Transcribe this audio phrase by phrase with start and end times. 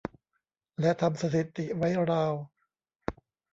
[0.79, 2.33] และทำสถิติไว้ราว